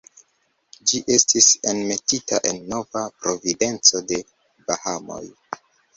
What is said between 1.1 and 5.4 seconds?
estis enmetita en Nova Providenco de Bahamoj.